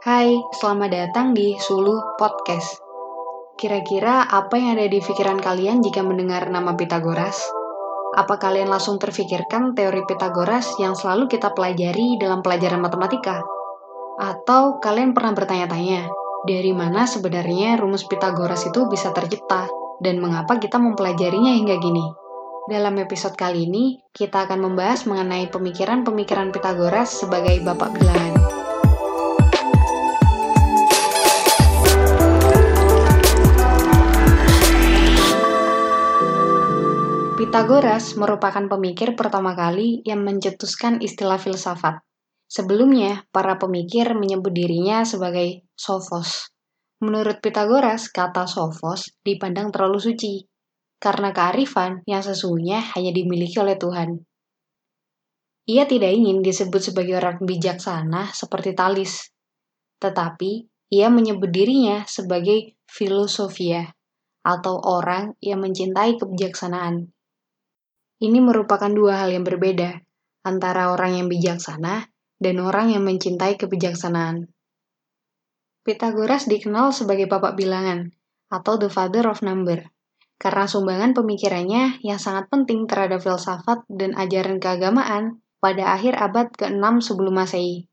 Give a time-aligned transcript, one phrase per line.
[0.00, 2.80] Hai, selamat datang di Sulu Podcast.
[3.60, 7.36] Kira-kira apa yang ada di pikiran kalian jika mendengar nama Pitagoras?
[8.16, 13.44] Apa kalian langsung terfikirkan teori Pitagoras yang selalu kita pelajari dalam pelajaran matematika?
[14.16, 16.08] Atau kalian pernah bertanya-tanya,
[16.48, 19.68] dari mana sebenarnya rumus Pitagoras itu bisa tercipta
[20.00, 22.08] dan mengapa kita mempelajarinya hingga gini?
[22.72, 28.39] Dalam episode kali ini, kita akan membahas mengenai pemikiran-pemikiran Pitagoras sebagai bapak bilangan.
[37.50, 41.98] Pitagoras merupakan pemikir pertama kali yang mencetuskan istilah filsafat.
[42.46, 46.54] Sebelumnya, para pemikir menyebut dirinya sebagai sophos.
[47.02, 50.46] Menurut Pitagoras, kata sophos dipandang terlalu suci,
[51.02, 54.22] karena kearifan yang sesungguhnya hanya dimiliki oleh Tuhan.
[55.74, 59.26] Ia tidak ingin disebut sebagai orang bijaksana seperti Talis,
[59.98, 63.90] tetapi ia menyebut dirinya sebagai filosofia
[64.46, 67.10] atau orang yang mencintai kebijaksanaan.
[68.20, 69.96] Ini merupakan dua hal yang berbeda
[70.44, 72.04] antara orang yang bijaksana
[72.36, 74.52] dan orang yang mencintai kebijaksanaan.
[75.80, 78.12] Pitagoras dikenal sebagai bapak bilangan
[78.52, 79.88] atau the father of number
[80.36, 87.00] karena sumbangan pemikirannya yang sangat penting terhadap filsafat dan ajaran keagamaan pada akhir abad ke-6
[87.00, 87.88] sebelum Masehi.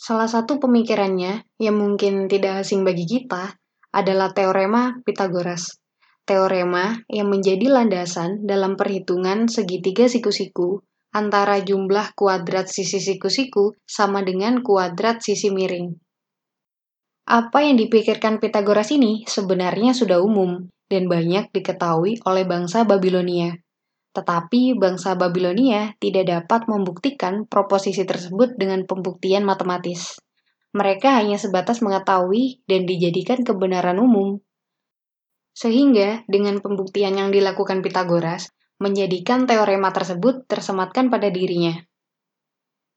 [0.00, 3.60] Salah satu pemikirannya yang mungkin tidak asing bagi kita
[3.92, 5.84] adalah teorema Pitagoras
[6.26, 10.82] teorema yang menjadi landasan dalam perhitungan segitiga siku-siku
[11.14, 15.96] antara jumlah kuadrat sisi siku-siku sama dengan kuadrat sisi miring.
[17.26, 23.56] Apa yang dipikirkan Pitagoras ini sebenarnya sudah umum dan banyak diketahui oleh bangsa Babilonia.
[24.14, 30.22] Tetapi bangsa Babilonia tidak dapat membuktikan proposisi tersebut dengan pembuktian matematis.
[30.76, 34.38] Mereka hanya sebatas mengetahui dan dijadikan kebenaran umum
[35.56, 41.80] sehingga dengan pembuktian yang dilakukan Pitagoras, menjadikan teorema tersebut tersematkan pada dirinya.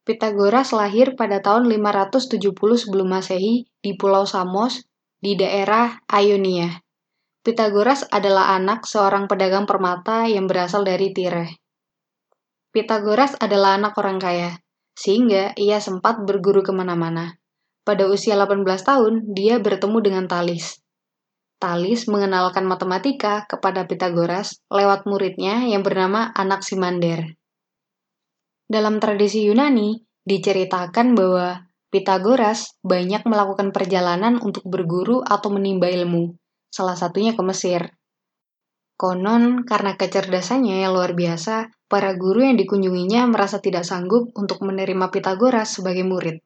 [0.03, 4.83] Pitagoras lahir pada tahun 570 sebelum Masehi di Pulau Samos
[5.23, 6.83] di daerah Ionia.
[7.39, 11.55] Pitagoras adalah anak seorang pedagang permata yang berasal dari Tire.
[12.75, 14.59] Pitagoras adalah anak orang kaya,
[14.99, 17.39] sehingga ia sempat berguru ke mana-mana.
[17.87, 20.83] Pada usia 18 tahun, dia bertemu dengan Talis,
[21.59, 27.35] Talis mengenalkan matematika kepada Pitagoras lewat muridnya yang bernama Anaximander.
[28.63, 36.37] Dalam tradisi Yunani, diceritakan bahwa Pitagoras banyak melakukan perjalanan untuk berguru atau menimba ilmu,
[36.71, 37.91] salah satunya ke Mesir.
[38.95, 45.11] Konon, karena kecerdasannya yang luar biasa, para guru yang dikunjunginya merasa tidak sanggup untuk menerima
[45.11, 46.39] Pitagoras sebagai murid.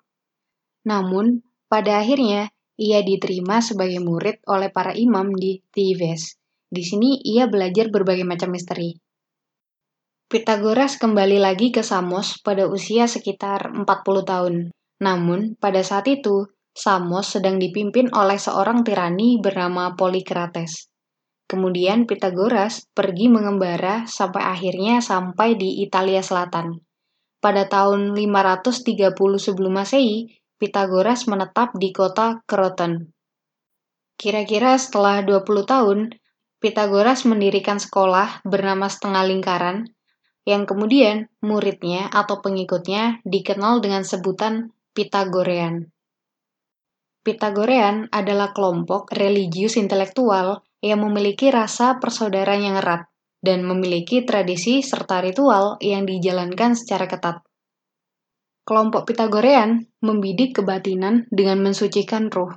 [0.90, 2.50] Namun, pada akhirnya
[2.84, 6.36] ia diterima sebagai murid oleh para imam di Thebes.
[6.68, 9.00] Di sini ia belajar berbagai macam misteri.
[10.28, 13.88] Pitagoras kembali lagi ke Samos pada usia sekitar 40
[14.28, 14.56] tahun.
[15.00, 20.90] Namun, pada saat itu, Samos sedang dipimpin oleh seorang tirani bernama Polikrates.
[21.46, 26.82] Kemudian Pitagoras pergi mengembara sampai akhirnya sampai di Italia Selatan.
[27.38, 30.34] Pada tahun 530 sebelum Masehi,
[30.64, 33.12] Pitagoras menetap di kota Croton.
[34.16, 36.16] Kira-kira setelah 20 tahun,
[36.64, 39.92] Pitagoras mendirikan sekolah bernama Setengah Lingkaran,
[40.48, 45.92] yang kemudian muridnya atau pengikutnya dikenal dengan sebutan Pitagorean.
[47.28, 53.12] Pitagorean adalah kelompok religius intelektual yang memiliki rasa persaudaraan yang erat
[53.44, 57.44] dan memiliki tradisi serta ritual yang dijalankan secara ketat.
[58.64, 62.56] Kelompok Pitagorean membidik kebatinan dengan mensucikan ruh.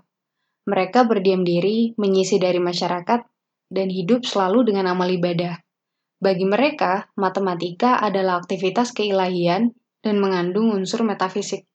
[0.70, 3.26] Mereka berdiam diri, menyisi dari masyarakat,
[3.66, 5.58] dan hidup selalu dengan amal ibadah.
[6.22, 11.66] Bagi mereka, matematika adalah aktivitas keilahian dan mengandung unsur metafisik.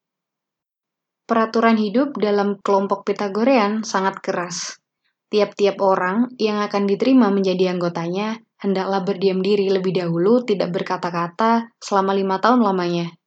[1.28, 4.80] Peraturan hidup dalam kelompok Pitagorean sangat keras.
[5.32, 12.12] Tiap-tiap orang yang akan diterima menjadi anggotanya hendaklah berdiam diri lebih dahulu tidak berkata-kata selama
[12.16, 13.21] lima tahun lamanya.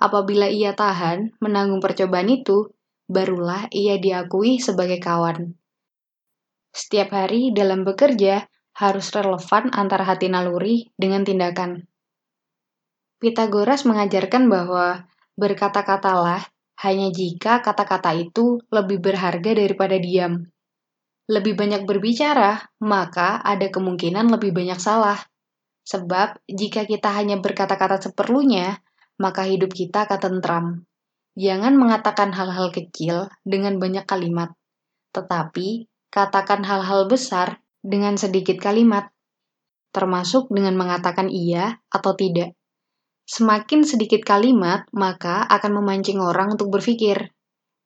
[0.00, 2.72] Apabila ia tahan menanggung percobaan itu,
[3.04, 5.52] barulah ia diakui sebagai kawan.
[6.72, 8.48] Setiap hari dalam bekerja
[8.80, 11.84] harus relevan antara hati naluri dengan tindakan.
[13.20, 15.04] Pitagoras mengajarkan bahwa
[15.36, 16.48] berkata-katalah
[16.80, 20.48] hanya jika kata-kata itu lebih berharga daripada diam.
[21.28, 25.20] Lebih banyak berbicara, maka ada kemungkinan lebih banyak salah.
[25.84, 28.80] Sebab, jika kita hanya berkata-kata seperlunya,
[29.20, 30.66] maka hidup kita akan tentram.
[31.36, 34.56] Jangan mengatakan hal-hal kecil dengan banyak kalimat,
[35.12, 39.12] tetapi katakan hal-hal besar dengan sedikit kalimat,
[39.92, 42.56] termasuk dengan mengatakan iya atau tidak.
[43.28, 47.30] Semakin sedikit kalimat, maka akan memancing orang untuk berpikir.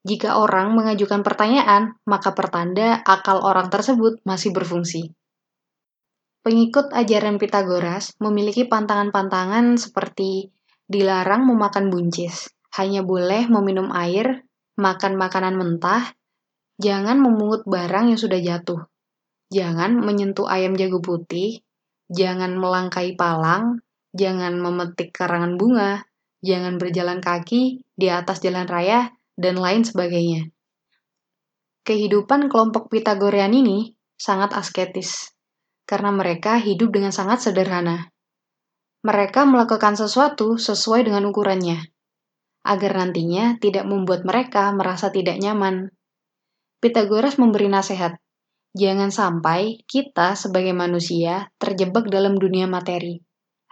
[0.05, 5.13] Jika orang mengajukan pertanyaan, maka pertanda akal orang tersebut masih berfungsi.
[6.45, 10.53] Pengikut ajaran Pitagoras memiliki pantangan-pantangan seperti
[10.91, 14.45] dilarang memakan buncis, hanya boleh meminum air,
[14.77, 16.15] makan makanan mentah,
[16.77, 18.81] jangan memungut barang yang sudah jatuh,
[19.49, 21.63] jangan menyentuh ayam jago putih,
[22.11, 23.81] jangan melangkai palang,
[24.15, 26.07] jangan memetik karangan bunga,
[26.45, 30.51] jangan berjalan kaki di atas jalan raya, dan lain sebagainya.
[31.85, 35.35] Kehidupan kelompok Pitagorean ini sangat asketis,
[35.85, 38.14] karena mereka hidup dengan sangat sederhana.
[39.05, 41.77] Mereka melakukan sesuatu sesuai dengan ukurannya,
[42.65, 45.93] agar nantinya tidak membuat mereka merasa tidak nyaman.
[46.81, 48.17] Pitagoras memberi nasihat,
[48.73, 53.21] jangan sampai kita sebagai manusia terjebak dalam dunia materi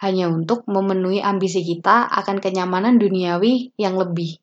[0.02, 4.42] hanya untuk memenuhi ambisi kita akan kenyamanan duniawi yang lebih.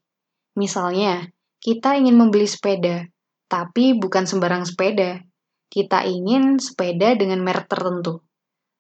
[0.56, 1.28] Misalnya,
[1.60, 3.04] kita ingin membeli sepeda,
[3.52, 5.20] tapi bukan sembarang sepeda.
[5.68, 8.24] Kita ingin sepeda dengan merek tertentu.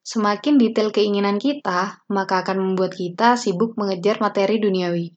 [0.09, 5.13] Semakin detail keinginan kita, maka akan membuat kita sibuk mengejar materi duniawi.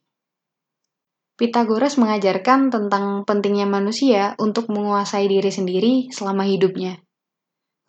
[1.33, 7.01] Pitagoras mengajarkan tentang pentingnya manusia untuk menguasai diri sendiri selama hidupnya.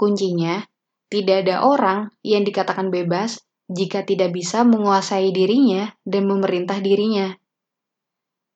[0.01, 0.65] Kuncinya,
[1.13, 3.37] tidak ada orang yang dikatakan bebas
[3.69, 7.37] jika tidak bisa menguasai dirinya dan memerintah dirinya.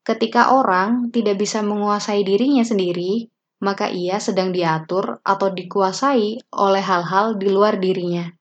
[0.08, 3.28] Ketika orang tidak bisa menguasai dirinya sendiri,
[3.60, 8.38] maka ia sedang diatur atau dikuasai oleh hal-hal di luar dirinya.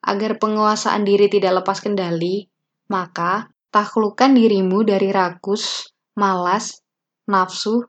[0.00, 2.48] Agar penguasaan diri tidak lepas kendali,
[2.88, 6.80] maka taklukkan dirimu dari rakus, malas,
[7.28, 7.84] nafsu,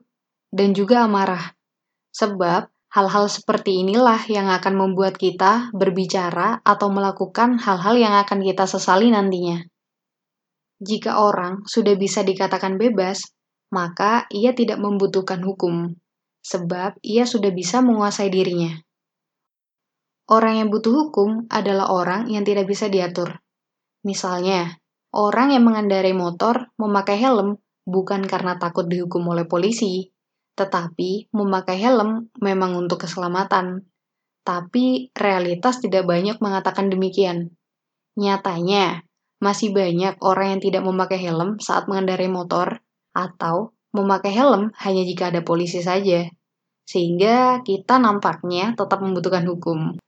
[0.52, 1.56] dan juga amarah.
[2.12, 8.68] Sebab Hal-hal seperti inilah yang akan membuat kita berbicara atau melakukan hal-hal yang akan kita
[8.68, 9.64] sesali nantinya.
[10.76, 13.32] Jika orang sudah bisa dikatakan bebas,
[13.72, 15.96] maka ia tidak membutuhkan hukum,
[16.44, 18.76] sebab ia sudah bisa menguasai dirinya.
[20.30, 23.42] Orang yang butuh hukum adalah orang yang tidak bisa diatur.
[24.06, 24.78] Misalnya,
[25.10, 30.14] orang yang mengendarai motor memakai helm bukan karena takut dihukum oleh polisi,
[30.54, 33.82] tetapi memakai helm memang untuk keselamatan.
[34.42, 37.54] Tapi realitas tidak banyak mengatakan demikian.
[38.18, 39.02] Nyatanya,
[39.42, 42.78] masih banyak orang yang tidak memakai helm saat mengendarai motor
[43.10, 46.30] atau memakai helm hanya jika ada polisi saja.
[46.86, 49.98] Sehingga kita nampaknya tetap membutuhkan hukum.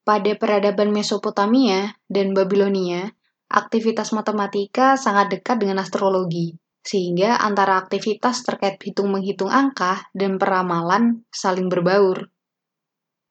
[0.00, 3.12] Pada peradaban Mesopotamia dan Babilonia,
[3.50, 11.68] aktivitas matematika sangat dekat dengan astrologi sehingga antara aktivitas terkait hitung-menghitung angka dan peramalan saling
[11.68, 12.32] berbaur.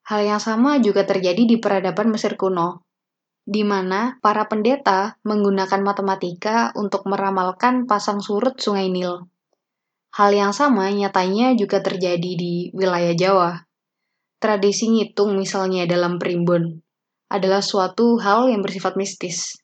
[0.06, 2.86] Hal yang sama juga terjadi di peradaban Mesir kuno,
[3.45, 9.30] di mana para pendeta menggunakan matematika untuk meramalkan pasang surut Sungai Nil.
[10.18, 13.69] Hal yang sama nyatanya juga terjadi di wilayah Jawa.
[14.40, 16.80] Tradisi ngitung misalnya dalam primbon
[17.28, 19.60] adalah suatu hal yang bersifat mistis.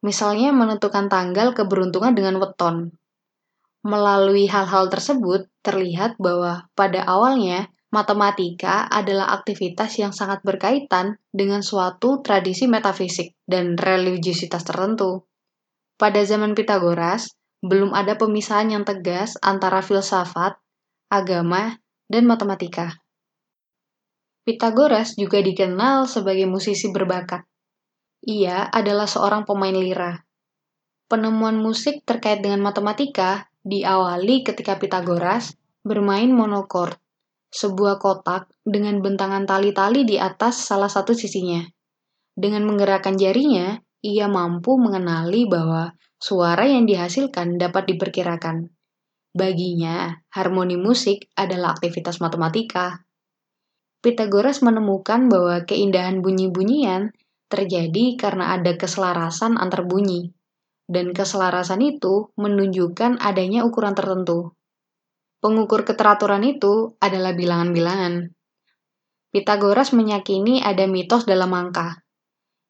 [0.00, 2.92] Misalnya menentukan tanggal keberuntungan dengan weton,
[3.84, 12.24] Melalui hal-hal tersebut, terlihat bahwa pada awalnya matematika adalah aktivitas yang sangat berkaitan dengan suatu
[12.24, 15.28] tradisi metafisik dan religiusitas tertentu.
[16.00, 17.28] Pada zaman Pitagoras,
[17.60, 20.56] belum ada pemisahan yang tegas antara filsafat,
[21.12, 21.76] agama,
[22.08, 23.03] dan matematika.
[24.44, 27.48] Pitagoras juga dikenal sebagai musisi berbakat.
[28.28, 30.20] Ia adalah seorang pemain lira.
[31.08, 36.96] Penemuan musik terkait dengan matematika diawali ketika Pitagoras bermain monokord,
[37.52, 41.60] sebuah kotak dengan bentangan tali-tali di atas salah satu sisinya.
[42.34, 48.68] Dengan menggerakkan jarinya, ia mampu mengenali bahwa suara yang dihasilkan dapat diperkirakan.
[49.36, 53.03] Baginya, harmoni musik adalah aktivitas matematika.
[54.04, 57.16] Pitagoras menemukan bahwa keindahan bunyi-bunyian
[57.48, 60.28] terjadi karena ada keselarasan antar bunyi
[60.84, 64.52] dan keselarasan itu menunjukkan adanya ukuran tertentu.
[65.40, 68.28] Pengukur keteraturan itu adalah bilangan-bilangan.
[69.32, 72.04] Pitagoras meyakini ada mitos dalam angka.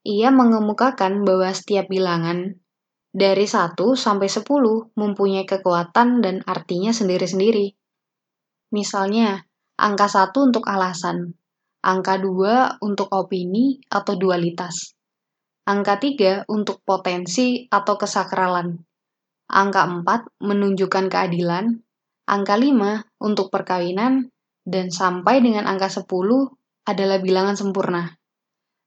[0.06, 2.62] Ia mengemukakan bahwa setiap bilangan
[3.10, 4.46] dari 1 sampai 10
[4.94, 7.74] mempunyai kekuatan dan artinya sendiri-sendiri.
[8.74, 11.34] Misalnya, angka 1 untuk alasan,
[11.82, 14.94] angka 2 untuk opini atau dualitas,
[15.64, 18.84] Angka 3 untuk potensi atau kesakralan.
[19.48, 21.80] angka 4 menunjukkan keadilan,
[22.28, 24.28] angka 5 untuk perkawinan,
[24.68, 26.04] dan sampai dengan angka 10
[26.84, 28.12] adalah bilangan sempurna.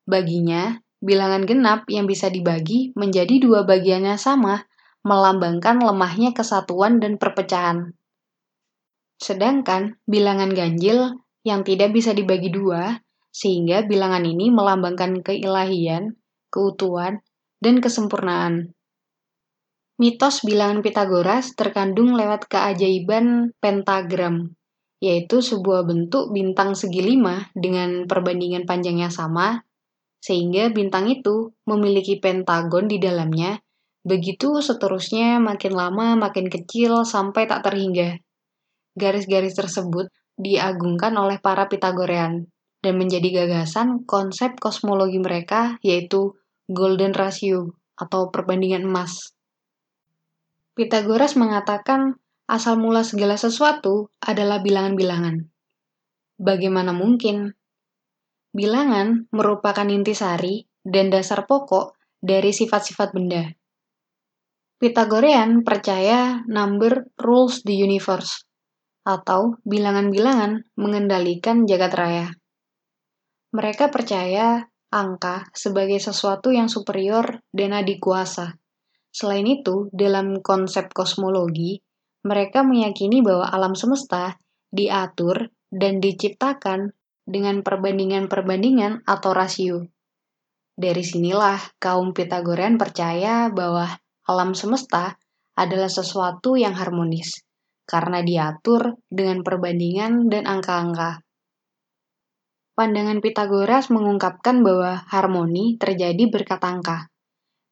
[0.06, 4.70] Baginya, bilangan genap yang bisa dibagi menjadi dua bagiannya sama,
[5.02, 7.97] melambangkan lemahnya kesatuan dan perpecahan.
[9.18, 13.02] Sedangkan bilangan ganjil yang tidak bisa dibagi dua,
[13.34, 16.18] sehingga bilangan ini melambangkan keilahian,
[16.50, 17.22] keutuhan,
[17.62, 18.74] dan kesempurnaan.
[19.98, 24.54] Mitos bilangan Pitagoras terkandung lewat keajaiban pentagram,
[25.02, 29.66] yaitu sebuah bentuk bintang segi lima dengan perbandingan panjangnya sama
[30.18, 33.62] sehingga bintang itu memiliki pentagon di dalamnya,
[34.04, 38.18] begitu seterusnya makin lama makin kecil sampai tak terhingga.
[38.98, 40.10] Garis-garis tersebut
[40.42, 42.50] diagungkan oleh para Pitagorean
[42.82, 46.34] dan menjadi gagasan konsep kosmologi mereka yaitu
[46.66, 49.38] golden ratio atau perbandingan emas.
[50.74, 52.18] Pitagoras mengatakan
[52.50, 55.46] asal mula segala sesuatu adalah bilangan-bilangan.
[56.38, 57.58] Bagaimana mungkin
[58.58, 63.54] Bilangan merupakan intisari dan dasar pokok dari sifat-sifat benda.
[64.82, 68.47] Pythagorean percaya number rules the universe,
[69.08, 72.28] atau bilangan-bilangan mengendalikan jagat raya.
[73.56, 78.60] Mereka percaya angka sebagai sesuatu yang superior dan adikuasa.
[79.08, 81.80] Selain itu, dalam konsep kosmologi,
[82.28, 84.36] mereka meyakini bahwa alam semesta
[84.68, 86.92] diatur dan diciptakan
[87.24, 89.88] dengan perbandingan-perbandingan atau rasio.
[90.76, 93.88] Dari sinilah kaum Pitagorean percaya bahwa
[94.28, 95.16] alam semesta
[95.56, 97.47] adalah sesuatu yang harmonis
[97.88, 101.24] karena diatur dengan perbandingan dan angka-angka.
[102.78, 107.10] Pandangan Pitagoras mengungkapkan bahwa harmoni terjadi berkat angka.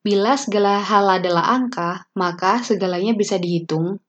[0.01, 4.01] Bila segala hal adalah angka, maka segalanya bisa dihitung,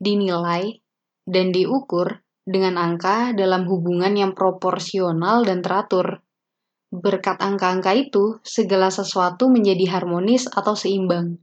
[0.00, 0.80] dinilai,
[1.28, 6.24] dan diukur dengan angka dalam hubungan yang proporsional dan teratur.
[6.88, 11.36] Berkat angka-angka itu, segala sesuatu menjadi harmonis atau seimbang.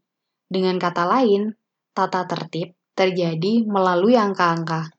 [0.49, 1.53] Dengan kata lain,
[1.93, 4.89] tata tertib terjadi melalui angka-angka.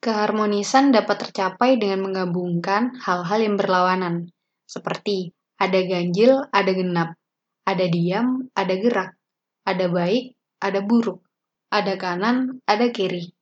[0.00, 4.32] Keharmonisan dapat tercapai dengan menggabungkan hal-hal yang berlawanan,
[4.64, 7.16] seperti ada ganjil, ada genap,
[7.64, 9.16] ada diam, ada gerak,
[9.64, 11.24] ada baik, ada buruk,
[11.72, 13.32] ada kanan, ada kiri.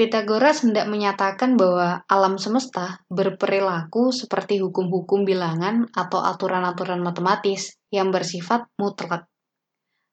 [0.00, 8.64] Pitagoras hendak menyatakan bahwa alam semesta berperilaku seperti hukum-hukum bilangan atau aturan-aturan matematis yang bersifat
[8.80, 9.28] mutlak.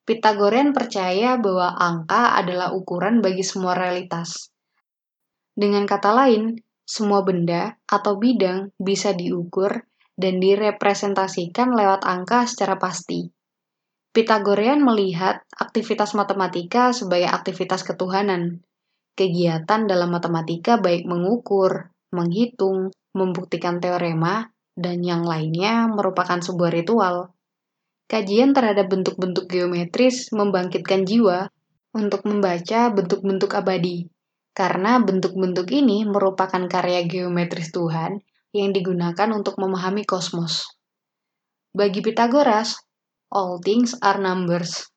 [0.08, 4.48] Pitagorean percaya bahwa angka adalah ukuran bagi semua realitas.
[5.52, 6.56] Dengan kata lain,
[6.88, 9.84] semua benda atau bidang bisa diukur
[10.16, 13.28] dan direpresentasikan lewat angka secara pasti.
[14.16, 18.64] Pitagorean melihat aktivitas matematika sebagai aktivitas ketuhanan,
[19.18, 27.34] Kegiatan dalam matematika baik mengukur, menghitung, membuktikan teorema, dan yang lainnya merupakan sebuah ritual.
[28.08, 31.52] Kajian terhadap bentuk-bentuk geometris membangkitkan jiwa
[31.92, 34.08] untuk membaca bentuk-bentuk abadi,
[34.56, 38.24] karena bentuk-bentuk ini merupakan karya geometris Tuhan
[38.56, 40.72] yang digunakan untuk memahami kosmos.
[41.76, 42.80] Bagi Pitagoras,
[43.30, 44.88] all things are numbers.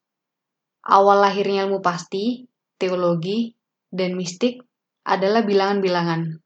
[0.87, 2.49] Awal lahirnya ilmu pasti,
[2.81, 3.53] teologi,
[3.93, 4.65] dan mistik
[5.05, 6.41] adalah bilangan-bilangan.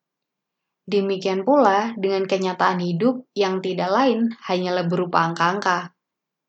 [0.85, 5.94] Demikian pula dengan kenyataan hidup yang tidak lain hanyalah berupa angka-angka.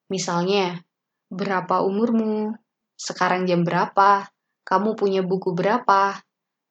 [0.09, 0.85] Misalnya,
[1.33, 2.53] berapa umurmu,
[2.95, 4.29] sekarang jam berapa,
[4.65, 6.21] kamu punya buku berapa,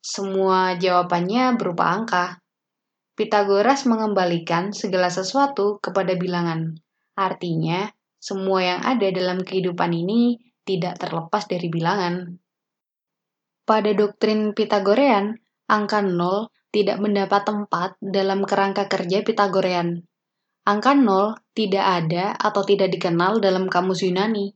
[0.04, 2.26] semua jawabannya berupa angka.
[3.14, 6.74] Pitagoras mengembalikan segala sesuatu kepada bilangan.
[7.14, 7.86] Artinya,
[8.18, 12.36] semua yang ada dalam kehidupan ini tidak terlepas dari bilangan.
[13.64, 20.04] Pada doktrin Pitagorean, angka 0 tidak mendapat tempat dalam kerangka kerja Pitagorean.
[20.64, 24.48] Angka 0 tidak ada atau tidak dikenal dalam kamus Yunani.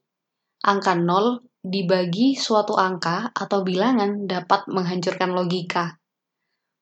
[0.64, 6.00] Angka 0 dibagi suatu angka atau bilangan dapat menghancurkan logika.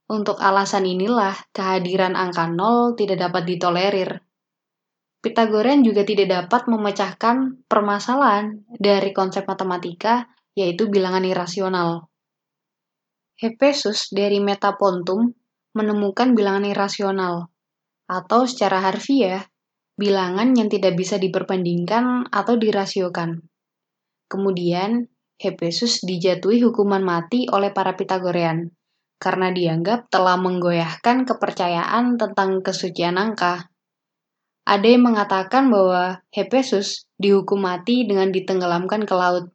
[0.06, 4.10] Untuk alasan inilah kehadiran angka 0 tidak dapat ditolerir.
[5.18, 12.06] Pitagorean juga tidak dapat memecahkan permasalahan dari konsep matematika, yaitu bilangan irasional.
[13.34, 15.34] Hephaestus dari Metapontum
[15.74, 17.50] menemukan bilangan irasional,
[18.06, 19.46] atau secara harfiah,
[19.98, 23.42] bilangan yang tidak bisa diperbandingkan atau dirasiokan.
[24.26, 28.72] Kemudian, Hephaestus dijatuhi hukuman mati oleh para Pitagorean
[29.16, 33.68] karena dianggap telah menggoyahkan kepercayaan tentang kesucian angka.
[34.66, 39.52] Ada yang mengatakan bahwa Hephaestus dihukum mati dengan ditenggelamkan ke laut.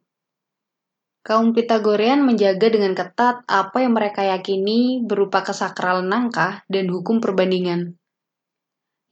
[1.22, 8.01] Kaum Pitagorean menjaga dengan ketat apa yang mereka yakini berupa kesakralan nangka dan hukum perbandingan.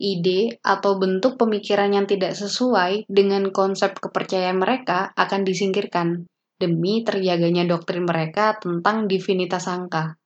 [0.01, 6.25] Ide atau bentuk pemikiran yang tidak sesuai dengan konsep kepercayaan mereka akan disingkirkan
[6.57, 10.17] demi terjaganya doktrin mereka tentang divinitas angka.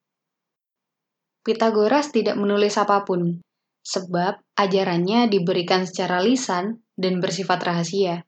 [1.43, 3.43] Pitagoras tidak menulis apa pun,
[3.83, 8.23] sebab ajarannya diberikan secara lisan dan bersifat rahasia.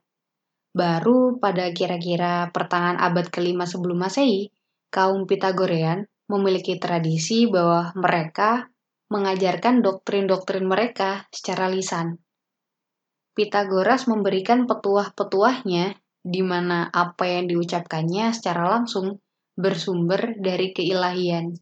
[0.75, 4.51] Baru pada kira-kira pertengahan abad kelima sebelum Masehi,
[4.91, 8.69] kaum Pitagorean memiliki tradisi bahwa mereka
[9.07, 12.19] mengajarkan doktrin-doktrin mereka secara lisan.
[13.37, 15.95] Pitagoras memberikan petuah-petuahnya
[16.27, 19.23] di mana apa yang diucapkannya secara langsung
[19.55, 21.55] bersumber dari keilahian.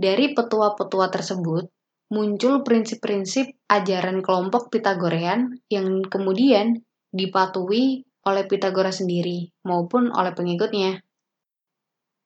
[0.00, 1.68] Dari petua-petua tersebut,
[2.10, 6.82] muncul prinsip-prinsip ajaran kelompok Pitagorean yang kemudian
[7.12, 11.00] dipatuhi oleh Pitagoras sendiri maupun oleh pengikutnya.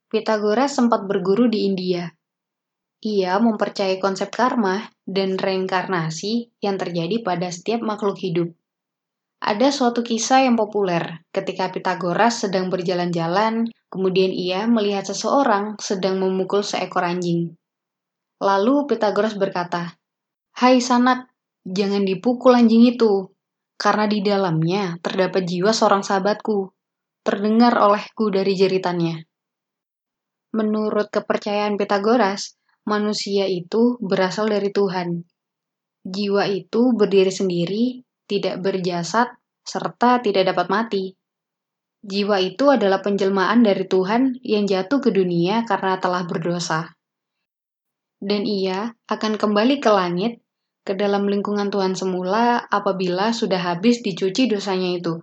[0.09, 2.07] Pitagoras sempat berguru di India.
[3.05, 8.49] Ia mempercayai konsep karma dan reinkarnasi yang terjadi pada setiap makhluk hidup.
[9.45, 16.65] Ada suatu kisah yang populer ketika Pitagoras sedang berjalan-jalan, kemudian ia melihat seseorang sedang memukul
[16.65, 17.53] seekor anjing.
[18.41, 20.01] Lalu Pitagoras berkata,
[20.57, 21.29] "Hai sanak,
[21.61, 23.29] jangan dipukul anjing itu,
[23.77, 26.73] karena di dalamnya terdapat jiwa seorang sahabatku,
[27.21, 29.29] terdengar olehku dari jeritannya.
[30.57, 35.25] Menurut kepercayaan Pitagoras, manusia itu berasal dari Tuhan.
[36.05, 37.85] Jiwa itu berdiri sendiri,
[38.29, 39.33] tidak berjasad,
[39.65, 41.05] serta tidak dapat mati.
[42.05, 46.93] Jiwa itu adalah penjelmaan dari Tuhan yang jatuh ke dunia karena telah berdosa.
[48.21, 50.45] Dan ia akan kembali ke langit
[50.85, 55.17] ke dalam lingkungan Tuhan semula apabila sudah habis dicuci dosanya itu.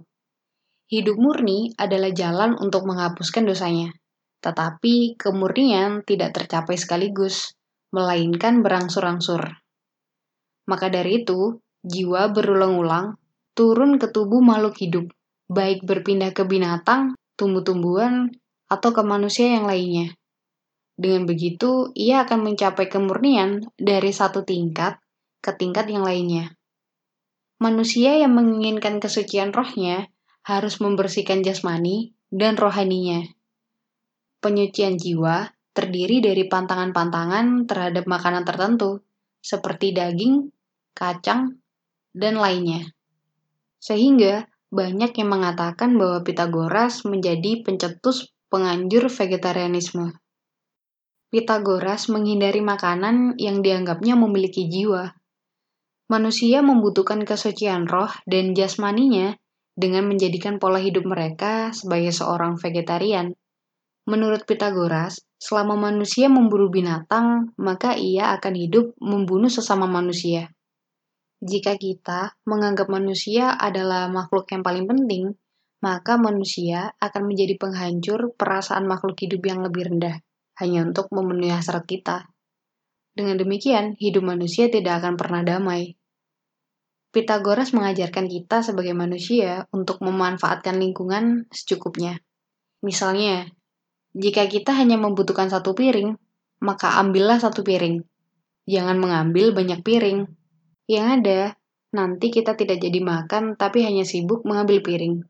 [0.89, 3.93] Hidup murni adalah jalan untuk menghapuskan dosanya,
[4.41, 7.53] tetapi kemurnian tidak tercapai sekaligus,
[7.93, 9.61] melainkan berangsur-angsur.
[10.65, 13.21] Maka dari itu, jiwa berulang-ulang
[13.53, 15.05] turun ke tubuh makhluk hidup,
[15.51, 18.31] baik berpindah ke binatang, tumbuh-tumbuhan,
[18.71, 20.15] atau ke manusia yang lainnya.
[20.95, 25.01] Dengan begitu, ia akan mencapai kemurnian dari satu tingkat
[25.43, 26.55] ke tingkat yang lainnya.
[27.61, 30.09] Manusia yang menginginkan kesucian rohnya
[30.41, 33.27] harus membersihkan jasmani dan rohaninya.
[34.41, 39.05] Penyucian jiwa terdiri dari pantangan-pantangan terhadap makanan tertentu,
[39.39, 40.49] seperti daging,
[40.97, 41.61] kacang,
[42.11, 42.89] dan lainnya.
[43.77, 50.17] Sehingga banyak yang mengatakan bahwa Pitagoras menjadi pencetus penganjur vegetarianisme.
[51.31, 55.15] Pitagoras menghindari makanan yang dianggapnya memiliki jiwa,
[56.11, 59.39] Manusia membutuhkan kesucian roh dan jasmaninya
[59.79, 63.31] dengan menjadikan pola hidup mereka sebagai seorang vegetarian.
[64.09, 70.49] Menurut Pitagoras, selama manusia memburu binatang, maka ia akan hidup membunuh sesama manusia.
[71.41, 75.33] Jika kita menganggap manusia adalah makhluk yang paling penting,
[75.81, 80.21] maka manusia akan menjadi penghancur perasaan makhluk hidup yang lebih rendah,
[80.61, 82.29] hanya untuk memenuhi hasrat kita.
[83.17, 85.97] Dengan demikian, hidup manusia tidak akan pernah damai.
[87.11, 92.23] Pitagoras mengajarkan kita sebagai manusia untuk memanfaatkan lingkungan secukupnya.
[92.85, 93.51] Misalnya,
[94.11, 96.19] jika kita hanya membutuhkan satu piring,
[96.59, 98.03] maka ambillah satu piring.
[98.67, 100.27] Jangan mengambil banyak piring.
[100.85, 101.41] Yang ada,
[101.95, 105.23] nanti kita tidak jadi makan tapi hanya sibuk mengambil piring.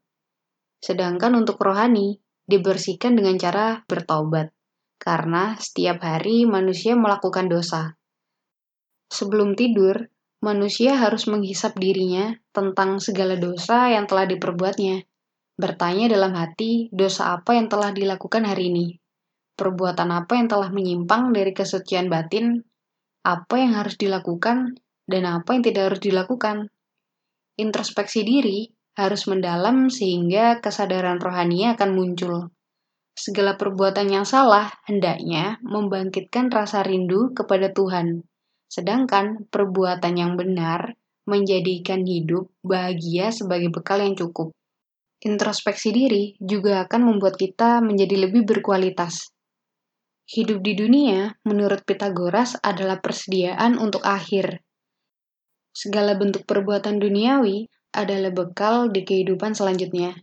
[0.82, 2.18] Sedangkan untuk rohani,
[2.50, 4.50] dibersihkan dengan cara bertobat.
[4.98, 7.98] Karena setiap hari manusia melakukan dosa.
[9.14, 10.10] Sebelum tidur,
[10.42, 15.06] manusia harus menghisap dirinya tentang segala dosa yang telah diperbuatnya.
[15.58, 18.88] Bertanya dalam hati, dosa apa yang telah dilakukan hari ini?
[19.56, 22.64] Perbuatan apa yang telah menyimpang dari kesucian batin?
[23.22, 26.72] Apa yang harus dilakukan dan apa yang tidak harus dilakukan?
[27.60, 32.50] Introspeksi diri harus mendalam sehingga kesadaran rohani akan muncul.
[33.14, 38.26] Segala perbuatan yang salah hendaknya membangkitkan rasa rindu kepada Tuhan
[38.72, 40.96] Sedangkan perbuatan yang benar
[41.28, 44.56] menjadikan hidup bahagia sebagai bekal yang cukup.
[45.22, 49.30] Introspeksi diri juga akan membuat kita menjadi lebih berkualitas.
[50.26, 54.66] Hidup di dunia, menurut Pitagoras, adalah persediaan untuk akhir.
[55.70, 60.18] Segala bentuk perbuatan duniawi adalah bekal di kehidupan selanjutnya.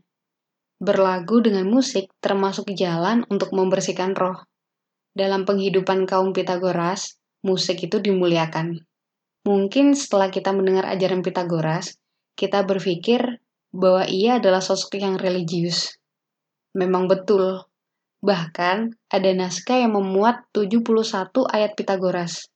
[0.83, 4.51] Berlagu dengan musik termasuk jalan untuk membersihkan roh.
[5.15, 7.15] Dalam penghidupan kaum Pitagoras,
[7.47, 8.83] musik itu dimuliakan.
[9.47, 11.95] Mungkin setelah kita mendengar ajaran Pitagoras,
[12.35, 13.39] kita berpikir
[13.71, 15.97] bahwa ia adalah sosok yang religius.
[16.77, 17.69] Memang betul,
[18.19, 22.51] Bahkan, ada naskah yang memuat 71 ayat Pitagoras.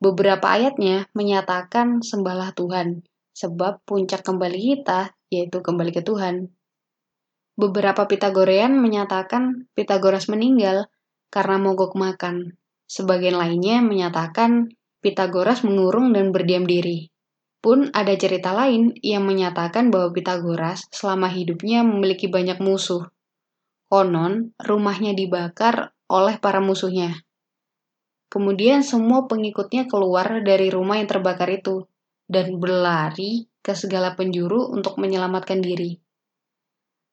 [0.00, 3.04] Beberapa ayatnya menyatakan sembahlah Tuhan,
[3.36, 6.48] sebab puncak kembali kita yaitu kembali ke Tuhan.
[7.60, 10.88] Beberapa Pitagorean menyatakan Pitagoras meninggal
[11.28, 12.56] karena mogok makan.
[12.88, 14.72] Sebagian lainnya menyatakan
[15.04, 17.11] Pitagoras mengurung dan berdiam diri.
[17.62, 23.06] Pun ada cerita lain yang menyatakan bahwa Pitagoras selama hidupnya memiliki banyak musuh.
[23.86, 27.22] Konon, rumahnya dibakar oleh para musuhnya.
[28.26, 31.86] Kemudian semua pengikutnya keluar dari rumah yang terbakar itu
[32.26, 36.02] dan berlari ke segala penjuru untuk menyelamatkan diri.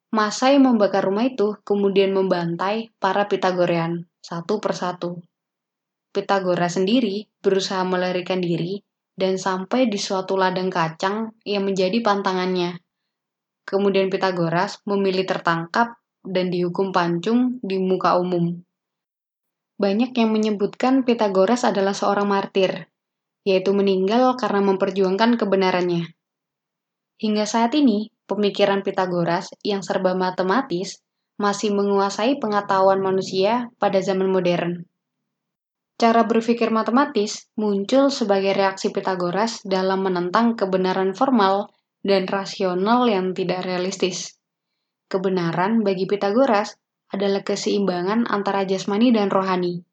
[0.09, 5.21] Masa yang membakar rumah itu kemudian membantai para Pitagorean satu persatu.
[6.09, 8.81] Pitagoras sendiri berusaha melarikan diri
[9.19, 12.79] dan sampai di suatu ladang kacang yang menjadi pantangannya.
[13.67, 18.63] Kemudian Pitagoras memilih tertangkap dan dihukum pancung di muka umum.
[19.75, 22.87] Banyak yang menyebutkan Pitagoras adalah seorang martir,
[23.43, 26.15] yaitu meninggal karena memperjuangkan kebenarannya.
[27.19, 31.03] Hingga saat ini, pemikiran Pitagoras yang serba matematis
[31.39, 34.83] masih menguasai pengetahuan manusia pada zaman modern.
[35.99, 41.75] Cara berpikir matematis muncul sebagai reaksi Pitagoras dalam menentang kebenaran formal
[42.07, 44.39] dan rasional yang tidak realistis.
[45.11, 46.79] Kebenaran bagi Pitagoras
[47.11, 49.83] adalah keseimbangan antara jasmani dan rohani.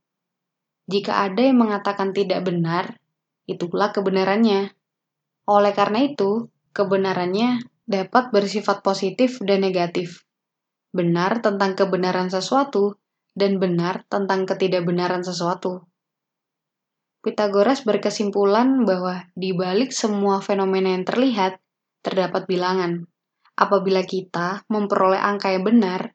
[0.87, 3.03] Jika ada yang mengatakan tidak benar,
[3.51, 4.79] itulah kebenarannya.
[5.51, 10.23] Oleh karena itu, kebenarannya dapat bersifat positif dan negatif.
[10.95, 12.95] Benar tentang kebenaran sesuatu
[13.35, 15.83] dan benar tentang ketidakbenaran sesuatu.
[17.25, 21.59] Pitagoras berkesimpulan bahwa di balik semua fenomena yang terlihat,
[22.05, 23.07] terdapat bilangan.
[23.57, 26.13] Apabila kita memperoleh angka yang benar,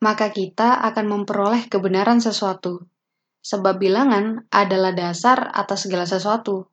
[0.00, 2.88] maka kita akan memperoleh kebenaran sesuatu.
[3.40, 6.68] Sebab bilangan adalah dasar atas segala sesuatu.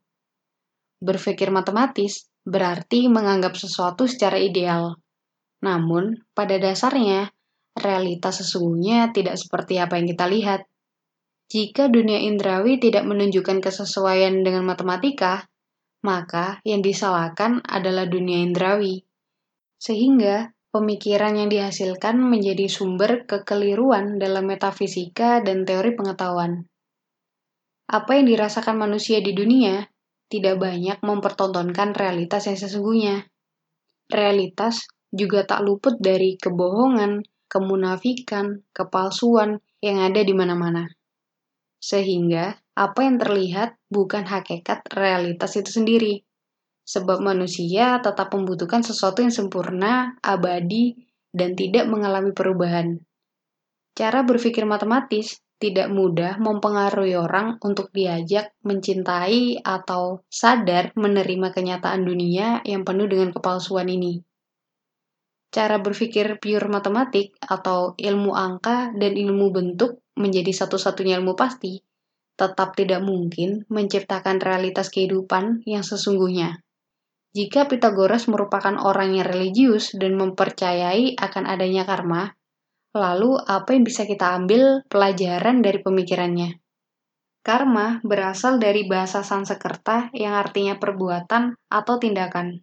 [0.99, 4.95] Berpikir matematis berarti menganggap sesuatu secara ideal.
[5.63, 7.31] Namun, pada dasarnya,
[7.75, 10.61] realitas sesungguhnya tidak seperti apa yang kita lihat.
[11.47, 15.47] Jika dunia indrawi tidak menunjukkan kesesuaian dengan matematika,
[16.03, 19.07] maka yang disalahkan adalah dunia indrawi.
[19.79, 26.67] Sehingga pemikiran yang dihasilkan menjadi sumber kekeliruan dalam metafisika dan teori pengetahuan.
[27.87, 29.87] Apa yang dirasakan manusia di dunia
[30.27, 33.23] tidak banyak mempertontonkan realitas yang sesungguhnya.
[34.11, 40.96] Realitas juga tak luput dari kebohongan, kemunafikan, kepalsuan yang ada di mana-mana.
[41.77, 46.21] Sehingga apa yang terlihat bukan hakikat realitas itu sendiri,
[46.87, 50.95] sebab manusia tetap membutuhkan sesuatu yang sempurna, abadi,
[51.35, 53.01] dan tidak mengalami perubahan.
[53.97, 62.61] Cara berpikir matematis tidak mudah mempengaruhi orang untuk diajak mencintai atau sadar menerima kenyataan dunia
[62.61, 64.21] yang penuh dengan kepalsuan ini.
[65.49, 71.79] Cara berpikir pure matematik atau ilmu angka dan ilmu bentuk menjadi satu-satunya ilmu pasti
[72.37, 76.61] tetap tidak mungkin menciptakan realitas kehidupan yang sesungguhnya.
[77.33, 82.37] Jika Pitagoras merupakan orang yang religius dan mempercayai akan adanya karma,
[82.93, 86.61] lalu apa yang bisa kita ambil pelajaran dari pemikirannya?
[87.41, 92.61] Karma berasal dari bahasa Sanskerta yang artinya perbuatan atau tindakan.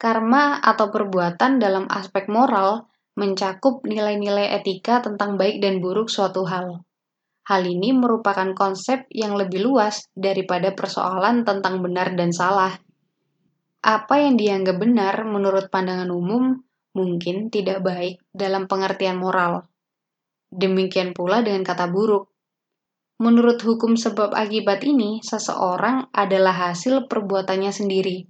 [0.00, 6.82] Karma atau perbuatan dalam aspek moral mencakup nilai-nilai etika tentang baik dan buruk suatu hal.
[7.48, 12.78] Hal ini merupakan konsep yang lebih luas daripada persoalan tentang benar dan salah
[13.80, 16.52] apa yang dianggap benar menurut pandangan umum
[16.92, 19.64] mungkin tidak baik dalam pengertian moral.
[20.52, 22.28] Demikian pula dengan kata buruk.
[23.20, 28.28] Menurut hukum sebab akibat ini, seseorang adalah hasil perbuatannya sendiri.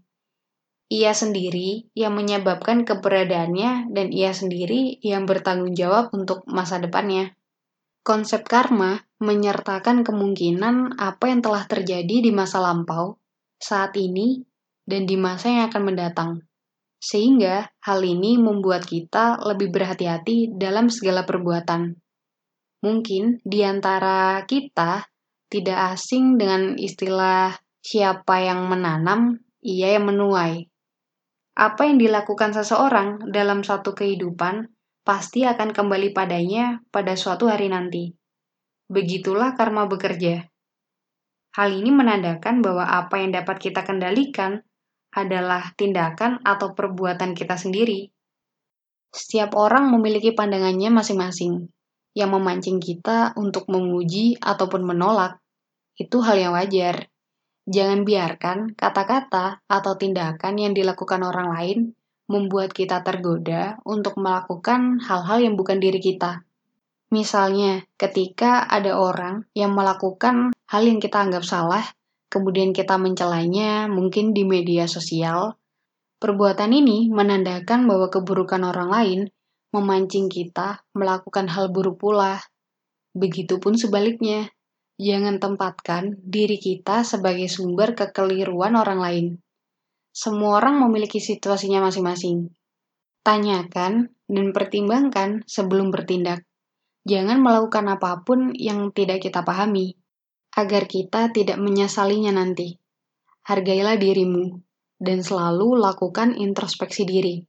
[0.90, 7.38] Ia sendiri yang menyebabkan keberadaannya dan ia sendiri yang bertanggung jawab untuk masa depannya.
[8.02, 13.22] Konsep karma menyertakan kemungkinan apa yang telah terjadi di masa lampau,
[13.62, 14.42] saat ini,
[14.82, 16.30] dan di masa yang akan mendatang.
[16.98, 21.94] Sehingga hal ini membuat kita lebih berhati-hati dalam segala perbuatan.
[22.82, 25.06] Mungkin di antara kita
[25.46, 30.69] tidak asing dengan istilah siapa yang menanam, ia yang menuai.
[31.60, 34.64] Apa yang dilakukan seseorang dalam suatu kehidupan
[35.04, 38.16] pasti akan kembali padanya pada suatu hari nanti.
[38.88, 40.40] Begitulah karma bekerja.
[41.52, 44.64] Hal ini menandakan bahwa apa yang dapat kita kendalikan
[45.12, 48.08] adalah tindakan atau perbuatan kita sendiri.
[49.12, 51.68] Setiap orang memiliki pandangannya masing-masing.
[52.10, 55.38] yang memancing kita untuk memuji ataupun menolak.
[55.94, 57.09] Itu hal yang wajar.
[57.70, 61.78] Jangan biarkan kata-kata atau tindakan yang dilakukan orang lain
[62.26, 66.42] membuat kita tergoda untuk melakukan hal-hal yang bukan diri kita.
[67.14, 71.82] Misalnya, ketika ada orang yang melakukan hal yang kita anggap salah,
[72.30, 75.54] kemudian kita mencelanya mungkin di media sosial,
[76.18, 79.20] perbuatan ini menandakan bahwa keburukan orang lain
[79.70, 82.38] memancing kita melakukan hal buruk pula.
[83.14, 84.50] Begitupun sebaliknya,
[85.00, 89.26] jangan tempatkan diri kita sebagai sumber kekeliruan orang lain.
[90.12, 92.52] Semua orang memiliki situasinya masing-masing.
[93.24, 96.44] Tanyakan dan pertimbangkan sebelum bertindak.
[97.08, 99.96] Jangan melakukan apa pun yang tidak kita pahami,
[100.52, 102.76] agar kita tidak menyesalinya nanti.
[103.48, 104.60] Hargailah dirimu,
[105.00, 107.40] dan selalu lakukan introspeksi diri,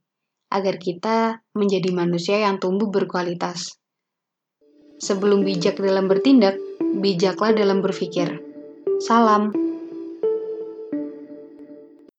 [0.47, 3.75] agar kita menjadi manusia yang tumbuh berkualitas.
[5.03, 8.41] Sebelum bijak dalam bertindak, bijaklah dalam berpikir.
[9.01, 9.70] Salam.